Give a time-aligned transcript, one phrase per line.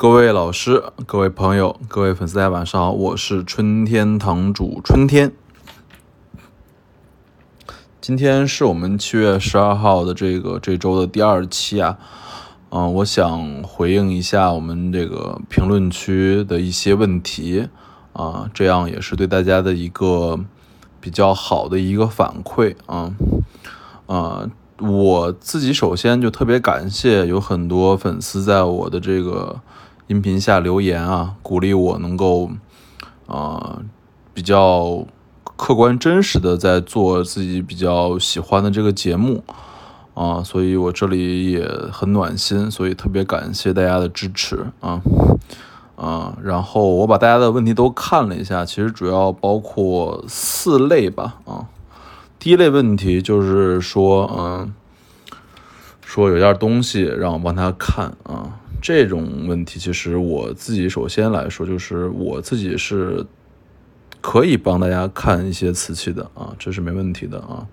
[0.00, 5.30] 各位老师、各位朋友、各位粉丝，大家晚上好，我是春天堂主春天。
[8.00, 11.98] 今天是我们七月十二号的这个这周的第二期啊，
[12.70, 17.68] 嗯，我想回应一下我们这个评论区的一些问题
[18.14, 20.40] 啊，这样也是对大家的一个
[20.98, 23.12] 比较好的一个反馈啊，
[24.06, 24.48] 啊，
[24.78, 29.60] 我自己首先就特别感谢有很多粉丝在我的这个。
[30.10, 32.50] 音频下留言啊，鼓励我能够，
[33.28, 33.78] 啊，
[34.34, 35.06] 比较
[35.56, 39.44] 客观真实的在做自己比较喜欢的这个节目，
[40.14, 45.00] 啊，所以我这里也很暖心，所以特别感谢大家的支持啊，
[45.94, 51.68] 啊，然后我把大家的问题都看了一下，其实主要包括四类吧，啊，
[52.40, 54.74] 第一类问题就是说，嗯，
[56.04, 58.56] 说有件东西让我帮他看啊。
[58.80, 63.24] 这种问题，其实我自己首先来说，就是我自己是
[64.20, 67.66] 可以帮大家看一些瓷器的啊，这是没问题的啊，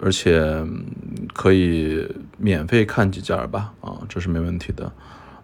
[0.00, 0.64] 而且
[1.32, 2.06] 可以
[2.38, 4.90] 免费看几件吧啊，这是没问题的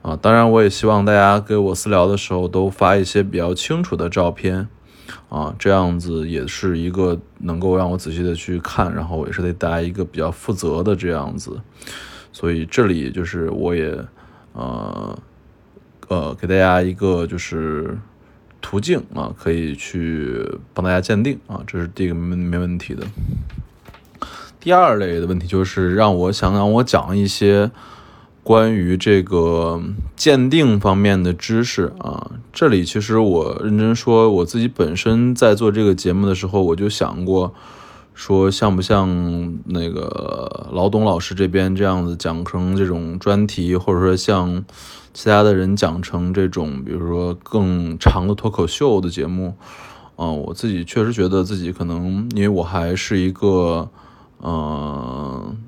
[0.02, 0.16] 啊。
[0.16, 4.66] 当然，我也希望大家给我私聊的时候都发一些比较清楚的照片
[5.28, 11.60] 啊，这样子也是一个能够让我仔细的去看，然后也是对大家一个比较负责的这样子。
[12.32, 13.98] 所以这里就是我也。
[14.56, 15.18] 呃，
[16.08, 17.98] 呃，给大家一个就是
[18.62, 23.06] 途径啊，可以去帮大家鉴定啊，这是第一个没没问题的。
[24.58, 27.70] 第二类的问题就是让我想让我讲一些
[28.42, 29.80] 关于这个
[30.16, 32.32] 鉴定方面的知识啊。
[32.52, 37.54] 这里其实我认真说，我自己本身在做这个节目的时候，我就想过。
[38.16, 44.64] 说像不像那个老董老师这边这样子讲成这种专题，或者说像
[45.12, 49.54] 其他的人讲成这种，比如说更长的脱口秀的节目，
[50.16, 53.90] 啊，我自己确实觉得自己可能，因为我还是一个，
[54.42, 55.58] 嗯，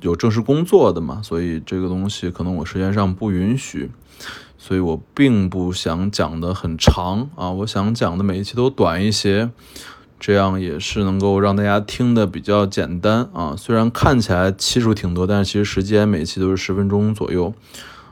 [0.00, 3.88] 有正式工作的嘛，所以这个东西可能我时间上不允许，
[4.58, 9.50] 所以我并不想讲的很长啊，我想讲的每一期都短一些。
[10.24, 17.52] 这样也是能够让大家听的比较简单啊，虽然看起来期数挺多，但是其实时间每期都是十分钟左右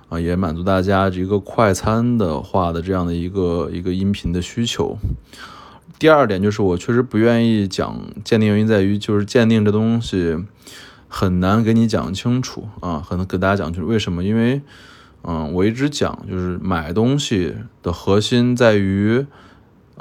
[0.08, 4.98] 啊，也满足大家一个快餐的话的这样的一个一个音频的需求。
[6.00, 10.36] 第二点就是我确实不愿意讲鉴定，原因在于就是鉴定这东西
[11.06, 14.24] 很难给你讲清楚啊，很难给大家讲清楚为什么？
[14.24, 14.60] 因为
[15.22, 17.54] 嗯，我一直讲就是买东西
[17.84, 19.24] 的核心在于。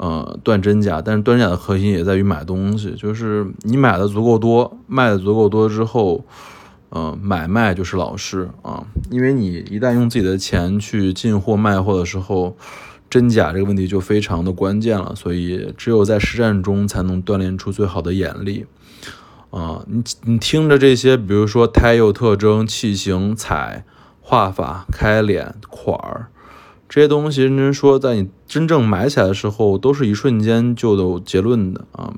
[0.02, 6.24] 呃，断真假，但是断假的核心也在于买东西，就是你买的足够多，卖的足够多之后，
[6.88, 12.56] 呃，买卖就是老师啊，因为你一旦用自己的钱去进货卖货的时候，
[13.10, 18.64] 真假这个问题就非常的关键了，所以只有在实战中才能锻炼出最好的眼力
[19.50, 19.84] 啊。
[19.86, 23.84] 你你听着这些，比如说胎釉特征、器型、彩
[24.22, 26.28] 画法、开脸款儿。
[26.90, 32.12] 这些东西，认真说，在你真正买起来的时候，都是一瞬间就有结论的啊。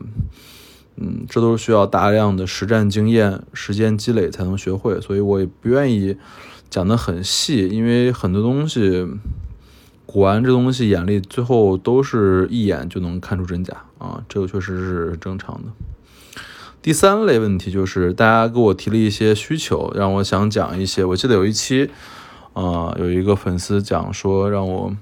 [0.97, 6.17] 嗯，这都是需要大量的实战经验、时间积累才能学会，所以我也不愿意
[6.71, 9.07] 讲得很细，因为很多东西，
[10.07, 15.69] 古玩这东西眼力最后都是一眼就能看出真假啊，这个确实是正常的。
[16.81, 21.05] 第三类问题就是大家给我提了一些需求，让我想讲一些。
[21.05, 21.91] 我记得有一期。
[22.55, 24.93] 啊，有一个粉丝讲说让我，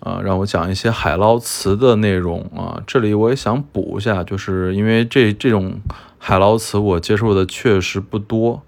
[0.00, 2.82] 啊，让我讲一些海捞瓷的内容啊。
[2.86, 5.80] 这里我也想补一下，就是因为这这种
[6.18, 8.62] 海捞瓷我接触的确实不多，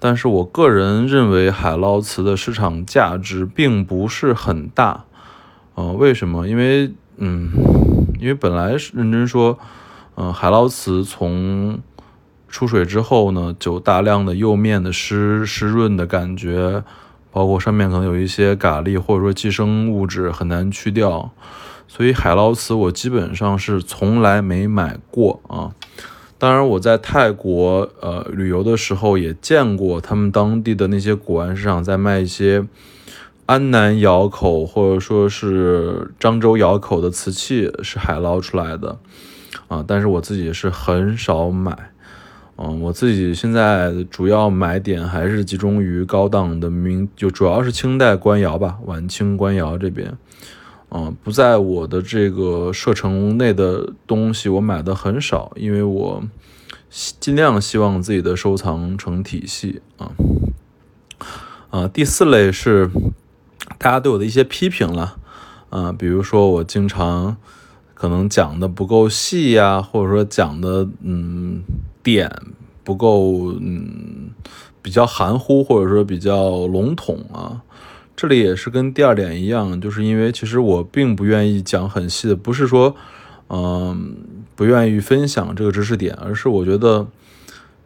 [0.00, 5.04] 但是我个人认为海捞瓷的市场价值并不是很大。
[5.74, 6.48] 呃，为什么？
[6.48, 7.50] 因为，嗯，
[8.18, 9.58] 因为本来是认真说，
[10.16, 11.78] 嗯，海捞瓷从
[12.48, 16.82] 出水之后呢，就大量的釉面的湿湿润的感觉。
[17.32, 21.32] 包括上面可能有一些蛤蜊或者说寄生物质很难去掉，
[21.88, 25.72] 所以海捞瓷我基本上是从来没买过啊。
[26.38, 32.66] 当然我在泰国呃旅游的时候也见过他们当地的那些古玩市场在卖一些
[33.46, 38.98] 安南窑口或者说是漳州窑口的瓷器是海捞出来的
[39.68, 41.90] 啊，但是我自己是很少买。
[42.64, 50.16] 嗯，我自己现在主要买点还是集中于高档的明，就主要是清代官窑吧，晚清官窑这边。
[50.90, 56.22] 嗯，不在我的这个射程内的东西，我买的很少，因为我
[57.18, 60.12] 尽量希望自己的收藏成体系啊。
[61.70, 62.88] 啊，第四类是
[63.78, 65.16] 大家对我的一些批评了，
[65.70, 67.36] 啊，比如说我经常
[68.02, 71.62] 可能讲的不够细呀，或者说讲的嗯
[72.02, 72.28] 点
[72.82, 74.30] 不够嗯
[74.82, 77.62] 比较含糊，或者说比较笼统啊。
[78.16, 82.96] 这里也是跟第二点一样，就是因为其实我并不愿意讲很细的，不是说
[83.48, 84.16] 嗯
[84.56, 87.06] 不愿意分享这个知识点，而是我觉得。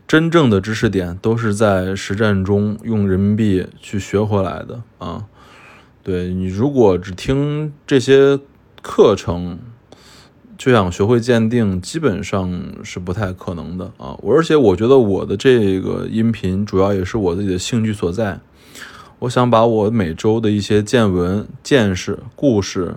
[0.08, 5.24] 真正的知识点都是在实战中用人民币去学回来的啊！
[6.04, 8.38] 对你如果只听这些
[8.80, 9.58] 课程
[10.58, 14.16] 就想学会鉴定，基本上是不太可能的啊！
[14.22, 18.40] 我而且我觉得我的这个音频主要也是我自己的兴趣所在，
[19.20, 22.94] 我想把我每周的一些见闻、见识、故事，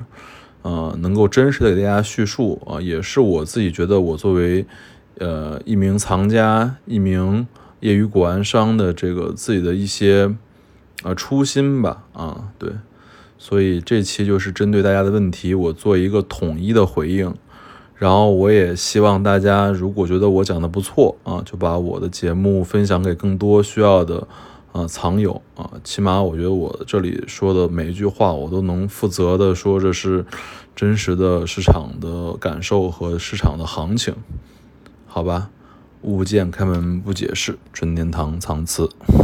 [0.61, 4.65] 呃，能够真实的给大家叙述啊，也是我自己觉得我作为。
[5.21, 7.45] 呃，一名藏家，一名
[7.81, 10.33] 业余古玩商的这个自己的一些
[11.03, 12.71] 呃初心吧，啊，对，
[13.37, 17.35] 所以这期就是针对大家的问题，我做一个统一的回应。
[17.99, 24.25] 然后我也希望大家，如果觉得我讲的不错啊，就把我的节目分享给更多需要的
[24.71, 25.69] 啊藏友啊。
[25.83, 30.25] 起码我觉得我这里说的每一句话，我都能负责的说这是
[30.73, 34.15] 真实的市场的感受和市场的行情。
[35.05, 35.49] 好吧，
[36.03, 38.89] 物件开门不解释，纯天堂藏词。